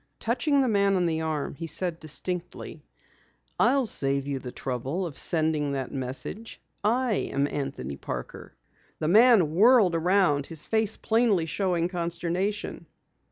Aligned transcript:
Touching 0.19 0.61
the 0.61 0.67
man 0.67 0.95
on 0.95 1.05
the 1.05 1.21
arm, 1.21 1.53
he 1.53 1.67
said 1.67 1.99
distinctly: 1.99 2.81
"I'll 3.59 3.85
save 3.85 4.25
you 4.25 4.39
the 4.39 4.51
trouble 4.51 5.05
of 5.05 5.15
sending 5.15 5.73
that 5.73 5.91
message. 5.93 6.59
I 6.83 7.29
am 7.31 7.45
Anthony 7.45 7.97
Parker." 7.97 8.55
The 8.97 9.07
man 9.07 9.53
whirled 9.53 9.93
around, 9.93 10.47
his 10.47 10.65
face 10.65 10.97
plainly 10.97 11.45
showing 11.45 11.87
consternation. 11.87 12.87